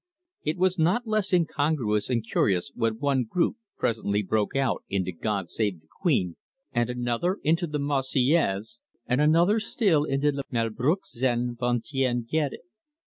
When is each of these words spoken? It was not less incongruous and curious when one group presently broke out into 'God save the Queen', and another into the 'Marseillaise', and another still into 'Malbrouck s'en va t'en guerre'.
It 0.43 0.57
was 0.57 0.79
not 0.79 1.05
less 1.05 1.31
incongruous 1.31 2.09
and 2.09 2.25
curious 2.27 2.71
when 2.73 2.97
one 2.97 3.23
group 3.23 3.57
presently 3.77 4.23
broke 4.23 4.55
out 4.55 4.83
into 4.89 5.11
'God 5.11 5.51
save 5.51 5.79
the 5.79 5.87
Queen', 6.01 6.37
and 6.71 6.89
another 6.89 7.37
into 7.43 7.67
the 7.67 7.77
'Marseillaise', 7.77 8.81
and 9.05 9.21
another 9.21 9.59
still 9.59 10.05
into 10.05 10.41
'Malbrouck 10.49 11.05
s'en 11.05 11.55
va 11.55 11.79
t'en 11.87 12.23
guerre'. 12.27 12.57